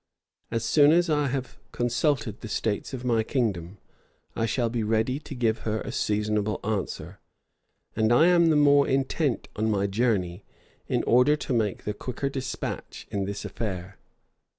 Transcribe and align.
As 0.49 0.65
soon 0.65 0.91
as 0.91 1.11
I 1.11 1.27
have 1.27 1.59
consulted 1.71 2.41
the 2.41 2.47
states 2.47 2.91
of 2.91 3.05
my 3.05 3.21
kingdom, 3.21 3.77
I 4.35 4.47
shall 4.47 4.67
be 4.67 4.81
ready 4.81 5.19
to 5.19 5.35
give 5.35 5.59
her 5.59 5.79
a 5.81 5.91
seasonable 5.91 6.59
answer; 6.63 7.19
and 7.95 8.11
I 8.11 8.25
am 8.25 8.47
the 8.49 8.55
more 8.55 8.87
intent 8.87 9.47
on 9.55 9.69
my 9.69 9.85
journey, 9.85 10.43
in 10.87 11.03
order 11.03 11.35
to 11.35 11.53
make 11.53 11.83
the 11.83 11.93
quicker 11.93 12.29
despatch 12.29 13.07
in 13.11 13.25
this 13.25 13.45
affair. 13.45 13.99